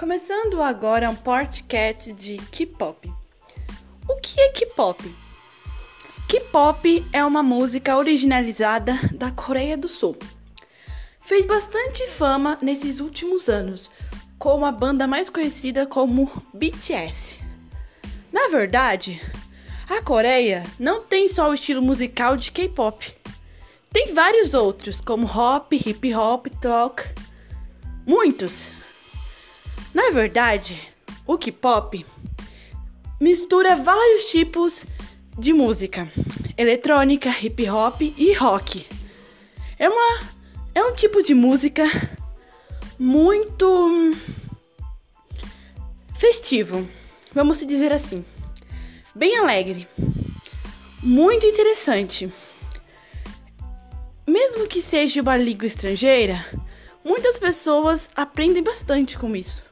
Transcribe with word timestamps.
Começando 0.00 0.62
agora 0.62 1.10
um 1.10 1.14
podcast 1.14 2.10
de 2.14 2.38
K-pop. 2.38 3.12
O 4.08 4.16
que 4.16 4.40
é 4.40 4.48
K-pop? 4.48 5.14
K-pop 6.26 7.06
é 7.12 7.22
uma 7.22 7.42
música 7.42 7.98
originalizada 7.98 8.94
da 9.12 9.30
Coreia 9.30 9.76
do 9.76 9.88
Sul. 9.88 10.16
Fez 11.20 11.44
bastante 11.44 12.08
fama 12.08 12.56
nesses 12.62 12.98
últimos 12.98 13.50
anos, 13.50 13.90
com 14.38 14.64
a 14.64 14.72
banda 14.72 15.06
mais 15.06 15.28
conhecida 15.28 15.84
como 15.84 16.32
BTS. 16.54 17.38
Na 18.32 18.48
verdade, 18.48 19.20
a 19.86 20.00
Coreia 20.00 20.62
não 20.78 21.02
tem 21.02 21.28
só 21.28 21.50
o 21.50 21.54
estilo 21.54 21.82
musical 21.82 22.38
de 22.38 22.50
K-pop. 22.52 23.14
Tem 23.92 24.14
vários 24.14 24.54
outros, 24.54 24.98
como 24.98 25.26
hop, 25.26 25.70
hip 25.74 26.14
hop, 26.14 26.46
talk, 26.62 27.02
muitos. 28.06 28.79
Na 29.92 30.10
verdade, 30.10 30.80
o 31.26 31.36
K-pop 31.36 32.06
mistura 33.20 33.76
vários 33.76 34.24
tipos 34.26 34.86
de 35.38 35.52
música: 35.52 36.10
eletrônica, 36.56 37.28
hip 37.42 37.68
hop 37.68 38.00
e 38.00 38.32
rock. 38.34 38.86
É 39.78 39.88
uma 39.88 40.20
é 40.74 40.82
um 40.84 40.94
tipo 40.94 41.22
de 41.22 41.34
música 41.34 41.84
muito 42.98 44.12
festivo, 46.18 46.88
vamos 47.34 47.58
dizer 47.58 47.92
assim. 47.92 48.24
Bem 49.14 49.36
alegre. 49.36 49.88
Muito 51.02 51.46
interessante. 51.46 52.32
Mesmo 54.26 54.68
que 54.68 54.80
seja 54.80 55.22
uma 55.22 55.36
língua 55.36 55.66
estrangeira, 55.66 56.44
muitas 57.02 57.38
pessoas 57.38 58.08
aprendem 58.14 58.62
bastante 58.62 59.18
com 59.18 59.34
isso. 59.34 59.69